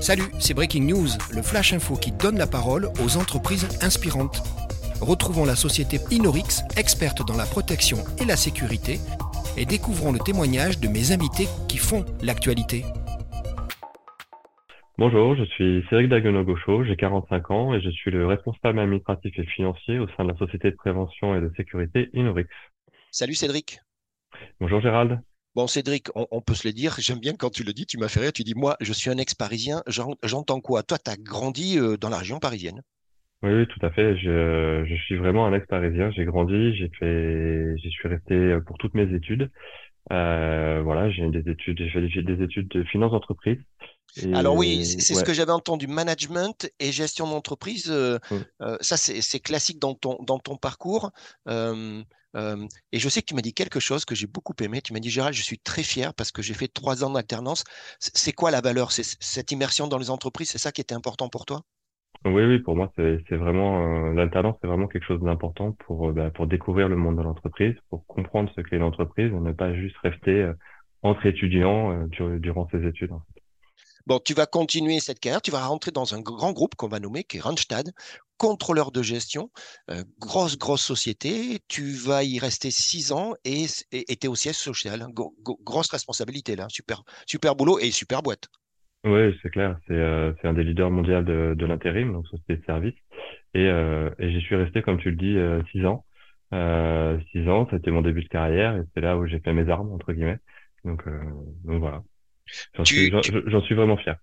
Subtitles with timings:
[0.00, 4.42] Salut, c'est Breaking News, le flash info qui donne la parole aux entreprises inspirantes.
[5.00, 9.00] Retrouvons la société Inorix, experte dans la protection et la sécurité,
[9.56, 12.84] et découvrons le témoignage de mes invités qui font l'actualité.
[14.98, 19.46] Bonjour, je suis Cédric Daguenot-Gaucho, j'ai 45 ans et je suis le responsable administratif et
[19.46, 22.48] financier au sein de la société de prévention et de sécurité Inorix.
[23.10, 23.80] Salut Cédric.
[24.60, 25.20] Bonjour Gérald.
[25.58, 28.06] Bon, Cédric, on, peut se le dire, j'aime bien quand tu le dis, tu m'as
[28.06, 29.82] fait rire, tu dis, moi, je suis un ex-parisien,
[30.22, 30.84] j'entends quoi?
[30.84, 32.80] Toi, tu as grandi euh, dans la région parisienne
[33.42, 34.16] oui, oui, tout à fait.
[34.18, 36.12] Je, je suis vraiment un ex-parisien.
[36.12, 39.50] J'ai grandi, j'ai fait, j'y suis resté pour toutes mes études.
[40.12, 43.58] Euh, voilà, j'ai des études, j'ai fait des études de finance d'entreprise.
[44.32, 47.90] Alors oui, c'est ce que j'avais entendu, management et gestion d'entreprise.
[47.90, 48.76] Euh, mmh.
[48.80, 51.10] ça, c'est classique dans ton, dans ton parcours
[52.34, 54.80] et je sais que tu m'as dit quelque chose que j'ai beaucoup aimé.
[54.82, 57.64] Tu m'as dit, Gérald, je suis très fier parce que j'ai fait trois ans d'alternance.
[57.98, 58.92] C'est quoi la valeur?
[58.92, 61.62] C'est cette immersion dans les entreprises, c'est ça qui était important pour toi?
[62.24, 66.46] Oui, oui, pour moi, c'est vraiment l'alternance, c'est vraiment quelque chose d'important pour bah, pour
[66.48, 70.50] découvrir le monde de l'entreprise, pour comprendre ce qu'est l'entreprise, et ne pas juste rester
[71.02, 73.12] entre étudiants durant ses études.
[74.06, 76.98] Bon, tu vas continuer cette carrière, tu vas rentrer dans un grand groupe qu'on va
[76.98, 77.92] nommer, qui est Randstad,
[78.38, 79.50] contrôleur de gestion,
[79.90, 81.58] euh, grosse, grosse société.
[81.68, 85.06] Tu vas y rester six ans et tu es au siège social.
[85.12, 88.48] grosse responsabilité là, super, super boulot et super boîte.
[89.04, 89.78] Oui, c'est clair.
[89.86, 92.94] C'est euh, un des leaders mondiaux de, de l'intérim, donc société de service.
[93.54, 96.04] Et, euh, et j'y suis resté, comme tu le dis, euh, six ans.
[97.32, 99.92] six ans, c'était mon début de carrière et c'est là où j'ai fait mes armes,
[99.92, 100.38] entre guillemets.
[100.84, 101.04] Donc,
[101.64, 102.02] donc voilà.
[102.74, 104.16] J'en suis, suis, vraiment fier.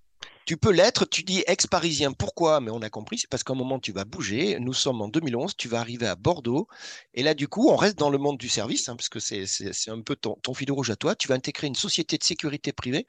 [0.46, 2.62] Tu peux l'être, tu dis ex-parisien, pourquoi?
[2.62, 4.60] Mais on a compris, c'est parce qu'à un moment, tu vas bouger.
[4.60, 6.68] Nous sommes en 2011, tu vas arriver à Bordeaux.
[7.16, 9.90] Et là, du coup, on reste dans le monde du service, hein, parce que c'est
[9.90, 11.16] un peu ton, ton fil rouge à toi.
[11.16, 13.08] Tu vas intégrer une société de sécurité privée.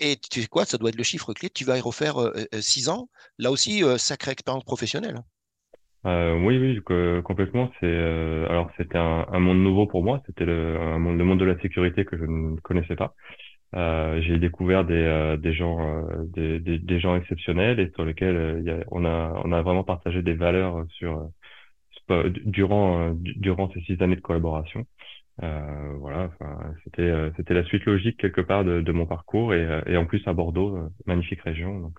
[0.00, 1.48] Et tu sais quoi, ça doit être le chiffre clé.
[1.50, 3.08] Tu vas y refaire euh, euh, six ans.
[3.38, 5.22] Là aussi, euh, sacrée expérience professionnelle.
[6.04, 7.70] oui, oui, complètement.
[7.80, 7.96] C'est
[8.50, 10.22] alors c'était un, monde nouveau pour moi.
[10.26, 13.14] C'était le, le monde de la sécurité que je ne connaissais pas.
[13.74, 18.04] Euh, j'ai découvert des, euh, des gens euh, des, des, des, gens exceptionnels et sur
[18.06, 21.28] lesquels y a, on a on a vraiment partagé des valeurs sur
[22.46, 24.86] durant durant ces six années de collaboration.
[25.38, 26.30] voilà,
[26.84, 30.26] c'était c'était la suite logique quelque part de, de mon parcours et, et en plus
[30.26, 31.78] à Bordeaux, magnifique région.
[31.80, 31.98] Donc.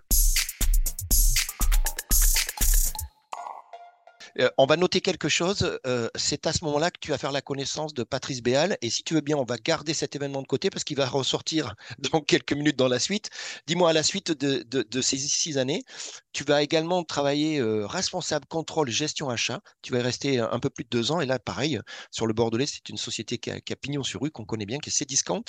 [4.39, 5.79] Euh, on va noter quelque chose.
[5.85, 8.77] Euh, c'est à ce moment-là que tu vas faire la connaissance de Patrice Béal.
[8.81, 11.07] Et si tu veux bien, on va garder cet événement de côté parce qu'il va
[11.07, 11.75] ressortir
[12.11, 13.29] dans quelques minutes dans la suite.
[13.67, 15.83] Dis-moi, à la suite de, ces six années,
[16.31, 19.61] tu vas également travailler euh, responsable contrôle gestion achat.
[19.81, 21.19] Tu vas y rester un peu plus de deux ans.
[21.19, 21.79] Et là, pareil,
[22.11, 24.89] sur le Bordelais, c'est une société qui a, pignon sur rue, qu'on connaît bien, qui
[24.89, 25.43] est Cdiscount.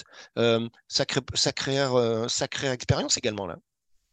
[0.88, 1.20] Sacrée,
[2.28, 3.58] sacrée expérience également là.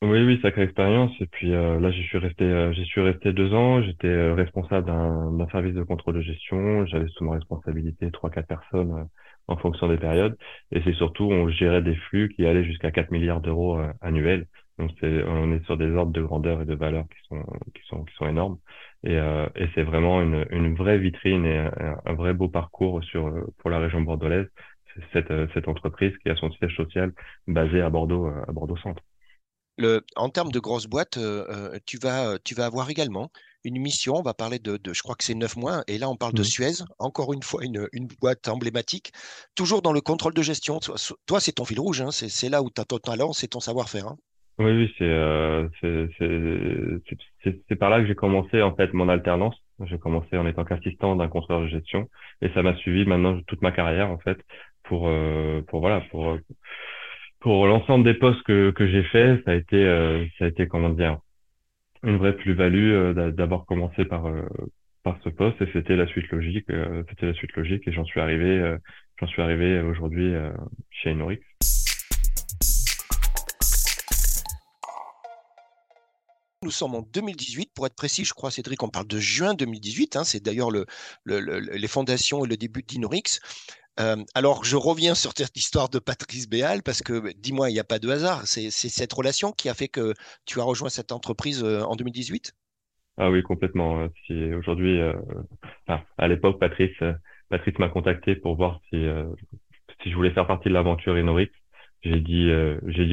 [0.03, 1.12] Oui, oui, sacrée expérience.
[1.22, 3.81] Et puis euh, là, j'y suis resté, euh, j'y suis resté deux ans.
[3.81, 6.85] J'étais euh, responsable d'un service de contrôle de gestion.
[6.85, 9.09] J'avais sous ma responsabilité trois, quatre personnes
[9.47, 10.38] en fonction des périodes.
[10.72, 14.46] Et c'est surtout, on gérait des flux qui allaient jusqu'à 4 milliards d'euros annuels.
[14.78, 17.44] Donc c'est, on est sur des ordres de grandeur et de valeur qui sont,
[17.74, 18.57] qui sont, qui sont énormes.
[19.03, 23.34] Et, et c'est vraiment une, une vraie vitrine et un, un, vrai beau parcours sur
[23.59, 24.47] pour la région bordelaise.
[24.94, 27.13] C'est cette, cette entreprise qui a son siège social
[27.47, 29.02] basé à Bordeaux, à Bordeaux Centre
[30.15, 33.29] en termes de grosses boîtes, euh, euh, tu, vas, tu vas avoir également
[33.63, 34.15] une mission.
[34.15, 35.83] On va parler de, je crois que c'est neuf mois.
[35.88, 36.45] Et là, on parle de mmh.
[36.45, 36.83] Suez.
[36.99, 39.11] Encore une fois, une, boîte emblématique.
[39.55, 40.79] Toujours dans le contrôle de gestion.
[41.25, 42.01] Toi, c'est ton fil rouge.
[42.01, 42.11] Hein.
[42.11, 44.07] C'est là où tu as ton talent, c'est ton savoir-faire.
[44.07, 44.17] Hein.
[44.59, 45.69] Oui, oui, euh,
[47.44, 49.55] c'est par là que j'ai commencé en fait mon alternance.
[49.85, 52.09] J'ai commencé en étant qu'assistant d'un contrôleur de gestion
[52.41, 54.39] et ça m'a suivi maintenant toute ma carrière en fait
[54.81, 55.11] pour
[55.67, 56.39] pour voilà pour
[57.40, 60.68] pour l'ensemble des postes que, que j'ai fait, ça a été, euh, ça a été
[60.68, 61.20] comment dire,
[62.03, 64.42] une vraie plus-value euh, d'avoir commencé par euh,
[65.03, 66.66] par ce poste et c'était la suite logique,
[67.09, 68.75] c'était la suite logique et j'en suis arrivé,
[69.18, 70.34] j'en suis arrivé aujourd'hui
[70.90, 71.40] chez Inorix.
[76.63, 80.18] Nous sommes en 2018, pour être précis, je crois, Cédric, on parle de juin 2018.
[80.18, 80.86] Hein, c'est d'ailleurs le,
[81.24, 83.40] le, les fondations et le début d'Inorix.
[83.99, 87.79] Euh, alors, je reviens sur cette histoire de Patrice Béal parce que, dis-moi, il n'y
[87.79, 88.45] a pas de hasard.
[88.45, 90.13] C'est cette relation qui a fait que
[90.45, 92.53] tu as rejoint cette entreprise euh, en 2018
[93.17, 94.07] Ah oui, complètement.
[94.29, 94.99] Euh, aujourd'hui,
[95.88, 96.97] à l'époque, Patrice,
[97.49, 98.97] Patrice m'a contacté pour voir si,
[100.05, 101.51] je voulais faire partie de l'aventure Inorix.
[102.03, 102.51] J'ai dit,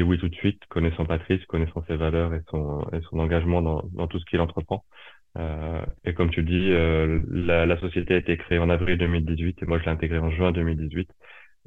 [0.03, 4.25] oui tout de suite, connaissant Patrice, connaissant ses valeurs et son, engagement dans tout ce
[4.27, 4.85] qu'il entreprend.
[5.37, 9.63] Euh, et comme tu dis, euh, la, la, société a été créée en avril 2018
[9.63, 11.11] et moi je l'ai intégrée en juin 2018.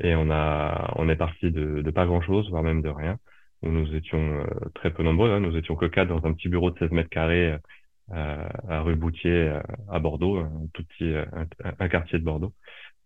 [0.04, 3.18] Et on a, on est parti de, de pas grand chose, voire même de rien.
[3.64, 5.32] où nous étions très peu nombreux.
[5.32, 5.40] Hein.
[5.42, 7.58] Nous étions que quatre dans un petit bureau de 16 mètres carrés
[8.12, 9.60] à rue Boutier
[9.90, 11.14] à Bordeaux, un tout petit
[11.80, 12.54] un, quartier de Bordeaux.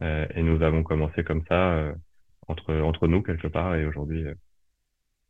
[0.01, 1.93] et nous avons commencé comme ça
[2.47, 3.75] entre entre nous quelque part.
[3.75, 4.25] Et aujourd'hui,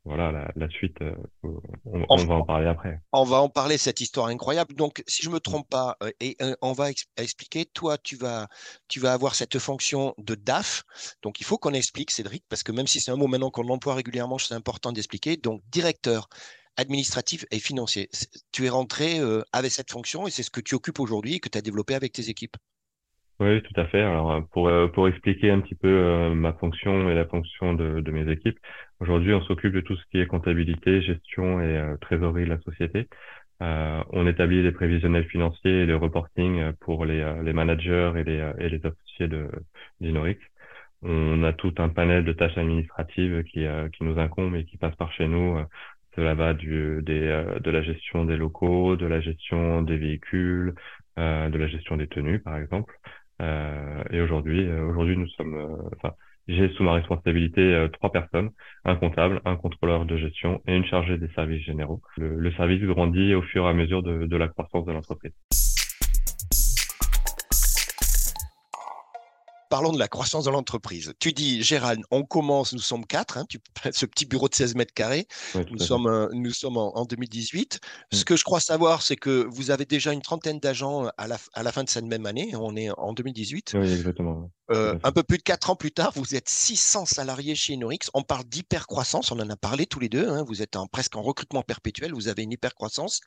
[0.03, 1.13] voilà, la, suite, euh,
[1.85, 2.99] on, va en parler après.
[3.11, 4.73] On va en parler, cette histoire incroyable.
[4.73, 8.15] Donc, si je ne me trompe pas, euh, et euh, on va expliquer, toi, tu
[8.15, 8.47] vas,
[8.87, 10.83] tu vas avoir cette fonction de DAF.
[11.21, 13.67] Donc, il faut qu'on explique, Cédric, parce que même si c'est un mot maintenant qu'on
[13.69, 15.37] emploie régulièrement, c'est important d'expliquer.
[15.37, 16.29] Donc, directeur
[16.77, 18.09] administratif et financier.
[18.51, 19.19] Tu es rentré
[19.51, 21.95] avec cette fonction et c'est ce que tu occupes aujourd'hui et que tu as développé
[21.95, 22.55] avec tes équipes.
[23.41, 24.01] Oui, tout à fait.
[24.01, 28.31] Alors, pour, pour expliquer un petit peu ma fonction et la fonction de, de mes
[28.31, 28.57] équipes,
[29.01, 32.61] Aujourd'hui, on s'occupe de tout ce qui est comptabilité, gestion et euh, trésorerie de la
[32.61, 33.07] société.
[33.63, 38.23] Euh, on établit les prévisionnels financiers et le reporting euh, pour les, les managers et
[38.23, 39.27] les, et les associés
[40.01, 40.37] d'Inorix.
[41.01, 44.95] On a tout un panel de tâches administratives qui, qui nous incombent et qui passent
[44.97, 45.57] par chez nous.
[46.15, 50.75] Cela va du, des, de la gestion des locaux, de la gestion des véhicules,
[51.17, 52.95] de la gestion des tenues, par exemple.
[53.39, 56.13] et aujourd'hui, aujourd'hui, nous sommes, enfin,
[56.47, 58.49] j'ai sous ma responsabilité euh, trois personnes,
[58.85, 62.01] un comptable, un contrôleur de gestion et une chargée des services généraux.
[62.17, 65.33] Le, service grandit au fur et à mesure de la croissance de l'entreprise.
[69.71, 71.13] Parlons de la croissance de l'entreprise.
[71.19, 73.57] Tu dis, Gérald, on commence, nous sommes quatre, hein, tu,
[73.91, 75.27] ce petit bureau de 16 mètres carrés,
[75.71, 77.79] nous, sommes, euh, nous sommes en, 2018.
[78.11, 78.15] Mm.
[78.15, 81.37] Ce que je crois savoir, c'est que vous avez déjà une trentaine d'agents à la,
[81.53, 83.71] à la fin de cette même année, on est en 2018.
[83.75, 84.51] Oui, exactement.
[84.71, 88.09] Euh, un peu plus de quatre ans plus tard, vous êtes 600 salariés chez Inorix.
[88.13, 90.27] On parle d'hypercroissance, on en a parlé tous les deux.
[90.27, 90.43] Hein.
[90.47, 93.19] vous êtes en, presque en recrutement perpétuel, vous avez une hypercroissance,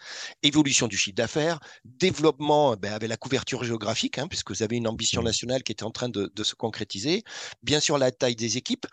[0.43, 4.88] évolution du chiffre d'affaires, développement ben, avec la couverture géographique, hein, puisque vous avez une
[4.88, 5.25] ambition mm.
[5.25, 7.22] nationale qui était en train de, de se concrétiser.
[7.62, 8.86] Bien sûr, la taille des équipes.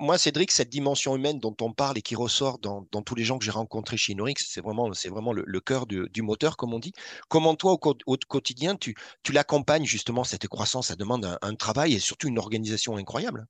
[0.00, 3.38] Moi, Cédric, cette dimension humaine dont on parle et qui ressort dans, tous les gens
[3.38, 6.92] que j'ai rencontrés chez Inorix, c'est vraiment, vraiment le, cœur du, moteur, comme on dit.
[7.28, 7.76] Comment toi,
[8.06, 8.94] au, quotidien, tu,
[9.32, 10.88] l'accompagnes justement, cette croissance?
[10.88, 13.46] Ça demande un, travail et surtout une organisation incroyable.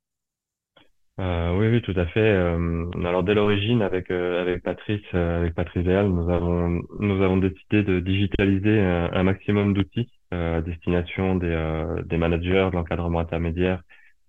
[1.20, 2.20] Euh, oui, oui, tout à fait.
[2.20, 7.38] Euh, alors dès l'origine, avec euh, avec Patrice, avec Patrice Véal, nous avons nous avons
[7.38, 13.82] décidé de digitaliser un maximum d'outils à destination des, euh, des managers, de l'encadrement intermédiaire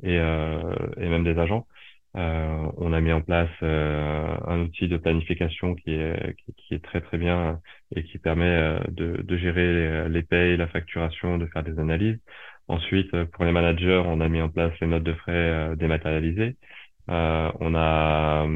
[0.04, 0.62] et, euh,
[0.98, 1.68] et même des agents.
[2.16, 7.18] on a mis en place un outil de planification qui est, qui, est très très
[7.18, 7.62] bien
[7.96, 12.20] et qui permet de, de gérer les, payes, la facturation, de faire des analyses.
[12.68, 16.56] Ensuite, pour les managers, on a mis en place les notes de frais dématérialisées.
[17.10, 18.48] Euh, on a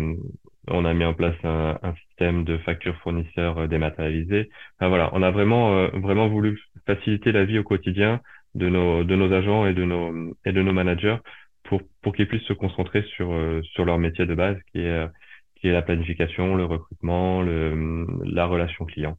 [0.68, 4.50] on a mis en place un, un système de facture fournisseurs dématérialisé.
[4.80, 8.22] Enfin, voilà, on a vraiment vraiment voulu faciliter la vie au quotidien
[8.56, 11.18] de nos, de nos agents et de nos, et de nos managers
[11.64, 15.08] pour, pour qu'ils puissent se concentrer sur, euh, sur leur métier de base qui est,
[15.56, 19.18] qui est la planification, le recrutement, le, la relation client.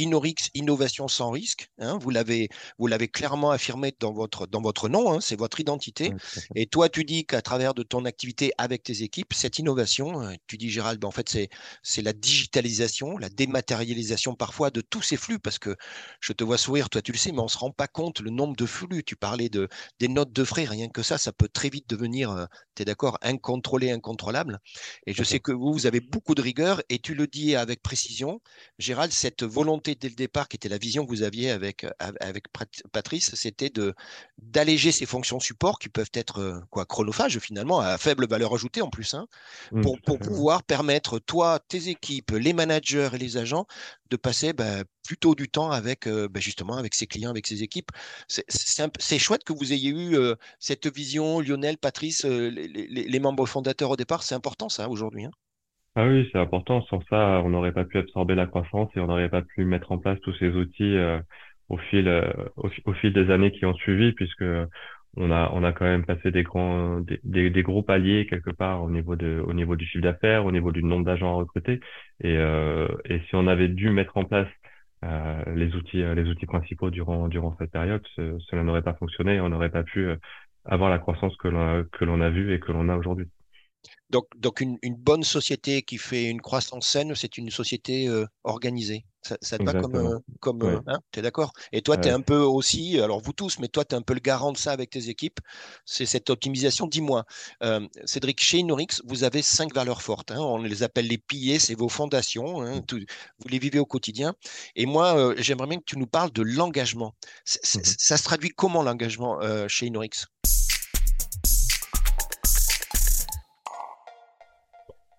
[0.00, 1.68] Inorix, innovation sans risque.
[1.78, 2.48] Hein, vous l'avez,
[2.78, 6.12] vous l'avez clairement affirmé dans votre, dans votre nom, hein, c'est votre identité.
[6.54, 10.32] et toi, tu dis qu'à travers de ton activité avec tes équipes, cette innovation, euh,
[10.46, 11.50] tu dis Gérald, ben, en fait, c'est,
[11.82, 15.76] c'est la digitalisation, la dématérialisation parfois de tous ces flux, parce que
[16.20, 18.30] je te vois sourire, toi tu le sais, mais on se rend pas compte le
[18.30, 19.04] nombre de flux.
[19.04, 19.68] Tu parlais de
[19.98, 22.84] des notes de frais, rien que ça, ça peut très vite devenir, euh, tu es
[22.84, 24.58] d'accord, incontrôlé, incontrôlable.
[25.06, 27.82] Et je sais que vous, vous avez beaucoup de rigueur, et tu le dis avec
[27.82, 28.40] précision,
[28.78, 31.90] Gérald, cette volonté dès le départ, qui était la vision que vous aviez avec, euh,
[32.20, 32.46] avec
[32.92, 33.94] Patrice, c'était de
[34.38, 38.82] d'alléger ces fonctions support qui peuvent être euh, quoi chronophages finalement, à faible valeur ajoutée
[38.82, 39.26] en plus, hein,
[39.72, 43.66] mmh, pour, pour pouvoir permettre, toi, tes équipes, les managers et les agents,
[44.10, 47.62] de passer bah, plutôt du temps avec euh, bah, justement avec ses clients, avec ses
[47.62, 47.90] équipes.
[48.28, 50.16] C'est chouette que vous ayez eu
[50.58, 54.22] cette vision, Lionel, Patrice, les, les, membres fondateurs au départ.
[54.22, 55.24] C'est important ça aujourd'hui.
[55.24, 55.30] Hein.
[55.96, 56.82] Ah oui, c'est important.
[56.82, 59.90] Sans ça, on n'aurait pas pu absorber la croissance et on n'aurait pas pu mettre
[59.92, 61.20] en place tous ces outils euh,
[61.68, 64.44] au fil euh, au, fil des années qui ont suivi, puisque
[65.16, 68.82] on a on a quand même passé des grands des, des, gros paliers quelque part
[68.84, 71.80] au niveau de au niveau du chiffre d'affaires, au niveau du nombre d'agents à recruter.
[72.20, 74.48] Et euh, et si on avait dû mettre en place
[75.54, 79.40] les outils les outils principaux durant durant cette période, cela n'aurait pas fonctionné.
[79.40, 80.08] On n'aurait pas pu
[80.64, 83.26] avoir la croissance que l'on que l'on a vue et que l'on a aujourd'hui.
[84.10, 89.04] Donc, donc une, bonne société qui fait une croissance saine, c'est une société euh, organisée.
[89.22, 91.52] Ça, te va comme, euh, comme euh, hein, tu es d'accord?
[91.72, 94.02] Et toi, tu es un peu aussi, alors vous tous, mais toi, tu es un
[94.02, 95.38] peu le garant de ça avec tes équipes.
[95.84, 96.86] C'est cette optimisation.
[96.86, 97.24] Dis-moi,
[98.04, 100.30] Cédric, chez Inorix, vous avez cinq valeurs fortes.
[100.30, 100.40] Hein.
[100.40, 102.62] on les appelle les piliers, c'est vos fondations.
[102.62, 104.34] Hein, vous les vivez au quotidien.
[104.74, 107.14] Et moi, j'aimerais bien que tu nous parles de l'engagement.
[107.14, 110.26] Mmh ça se traduit comment l'engagement chez Inorix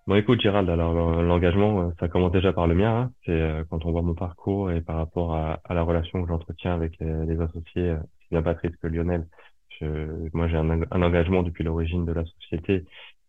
[0.07, 2.91] Bon, écoute, Gérald, alors l'engagement, euh, ça commence déjà par le mien.
[3.01, 3.11] Hein.
[3.25, 6.73] C'est euh, quand on voit mon parcours et par rapport à, la relation que j'entretiens
[6.73, 7.97] avec les, associés, euh,
[8.31, 9.27] bien Patrice que Lionel.
[10.33, 12.85] Moi, j'ai un, engagement depuis l'origine de la société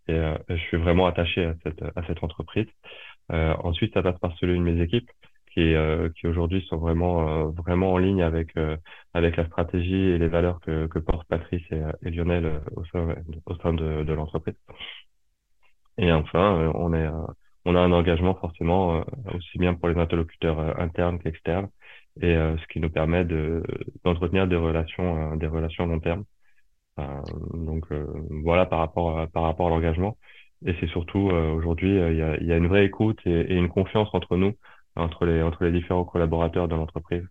[0.08, 2.66] et je suis vraiment attaché à cette, entreprise.
[3.30, 5.10] ensuite, ça passe par celui de mes équipes
[5.54, 5.74] qui,
[6.26, 8.54] aujourd'hui sont vraiment, vraiment en ligne avec,
[9.14, 14.12] avec la stratégie et les valeurs que, que portent Patrice et, Lionel au sein, de
[14.12, 14.56] l'entreprise.
[15.98, 17.26] Et enfin, euh, on est, euh,
[17.64, 19.02] on a un engagement forcément euh,
[19.34, 21.68] aussi bien pour les interlocuteurs internes qu'externes,
[22.20, 23.62] et ce qui nous permet de
[24.04, 26.24] d'entretenir des relations, des relations long terme.
[27.54, 27.86] donc
[28.44, 30.18] voilà par rapport à, par rapport à l'engagement.
[30.66, 34.08] Et c'est surtout aujourd'hui, il y a, y a une vraie écoute et, une confiance
[34.12, 34.52] entre nous,
[34.96, 37.24] entre les entre les différents collaborateurs de l'entreprise.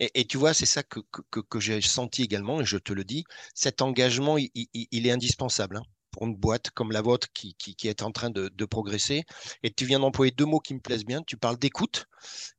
[0.00, 3.04] Et, tu vois, c'est ça que, que, que j'ai senti également, et je te le
[3.04, 5.76] dis, cet engagement, il est indispensable.
[5.76, 9.24] Hein pour une boîte comme la vôtre qui, est en train de, progresser.
[9.62, 11.22] Et tu viens d'employer deux mots qui me plaisent bien.
[11.22, 12.06] Tu parles d'écoute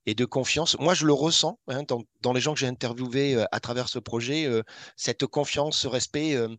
[0.06, 0.78] et de confiance.
[0.80, 4.00] Moi, je le ressens hein, dans, les gens que j'ai interviewés euh, à travers ce
[4.00, 4.46] projet.
[4.46, 4.64] Euh,
[4.96, 6.50] cette confiance, ce respect, euh,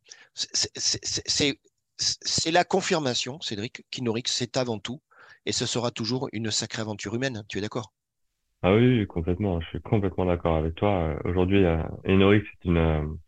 [1.97, 5.01] c'est la confirmation, Cédric, qu'Inorix, c'est avant tout.
[5.45, 7.43] Et ce sera toujours une sacrée aventure humaine.
[7.49, 7.93] Tu es d'accord?
[8.63, 9.61] Ah oui, complètement.
[9.61, 11.17] Je suis complètement d'accord avec toi.
[11.25, 11.65] Aujourd'hui,
[12.07, 13.19] Inorix, c'est une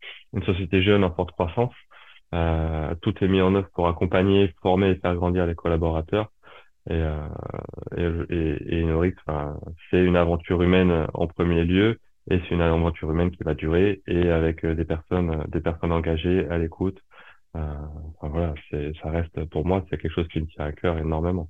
[0.45, 1.73] société jeune en forte croissance.
[2.35, 6.31] Euh, tout est mis en œuvre pour accompagner, former et faire grandir les collaborateurs.
[6.89, 8.85] Et, euh, et,
[9.89, 11.99] c'est une aventure humaine en premier lieu,
[12.29, 15.91] et c'est une aventure humaine qui va durer, et avec euh, des personnes, des personnes
[15.91, 16.99] engagées à l'écoute.
[17.55, 17.75] Euh,
[18.21, 21.49] voilà, c'est, ça reste pour moi, c'est quelque chose qui me tient à cœur énormément.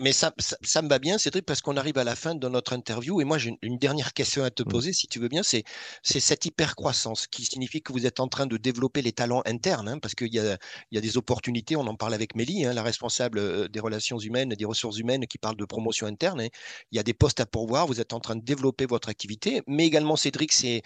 [0.00, 2.72] Mais, ça, ça, me va bien, Cédric, parce qu'on arrive à la fin de notre
[2.72, 3.20] interview.
[3.20, 4.66] Et moi, j'ai une, dernière question à te mmh.
[4.66, 5.42] poser, si tu veux bien.
[5.42, 5.64] C'est
[6.02, 9.98] cette hyper-croissance qui signifie que vous êtes en train de développer les talents internes, hein,
[9.98, 10.56] parce qu'il y a,
[10.90, 11.76] y a, des opportunités.
[11.76, 14.98] On en parle avec Mélie, hein, la responsable euh, des relations humaines et des ressources
[14.98, 16.40] humaines, qui parle de promotion interne.
[16.40, 16.48] Hein.
[16.90, 17.86] Il y a des postes à pourvoir.
[17.86, 19.62] Vous êtes en train de développer votre activité.
[19.66, 20.82] Mais également, Cédric, c'est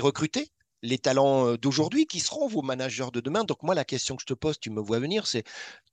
[0.00, 0.50] recruter
[0.82, 3.44] les talents euh, d'aujourd'hui qui seront vos managers de demain.
[3.44, 5.44] Donc moi, la question que je te pose, tu me vois venir, c'est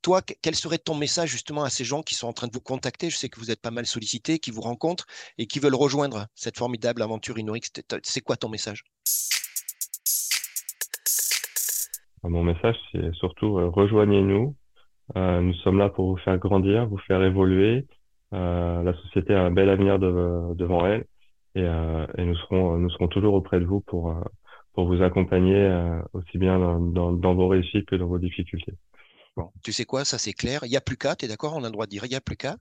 [0.01, 2.61] toi, quel serait ton message justement à ces gens qui sont en train de vous
[2.61, 3.09] contacter?
[3.09, 5.05] Je sais que vous êtes pas mal sollicités, qui vous rencontrent
[5.37, 7.71] et qui veulent rejoindre cette formidable aventure Inorix.
[8.03, 8.83] C'est quoi ton message?
[12.23, 14.55] Ah, Mon message, c'est surtout euh, rejoignez-nous.
[15.15, 17.87] Euh, nous sommes là pour vous faire grandir, vous faire évoluer.
[18.31, 21.05] la société a un bel avenir devant elle
[21.55, 21.65] et,
[22.23, 24.15] nous serons nous serons toujours auprès de vous pour
[24.79, 28.75] pour vous accompagner euh, aussi bien dans, dans, vos réussites que dans vos difficultés.
[29.35, 30.61] Bon, tu sais quoi, ça c'est clair.
[30.63, 32.09] Il n'y a plus qu'à, tu es d'accord On a le droit de dire il
[32.09, 32.55] n'y a plus qu'à.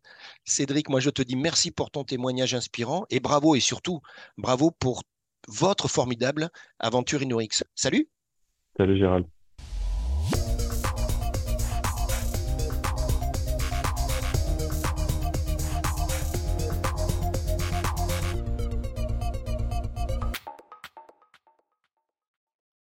[0.44, 4.00] Cédric, moi je te dis merci pour ton témoignage inspirant et bravo et surtout
[4.36, 5.04] bravo pour
[5.46, 6.48] votre formidable
[6.80, 7.62] aventure Inorix.
[7.76, 8.08] Salut
[8.76, 9.24] Salut Gérald.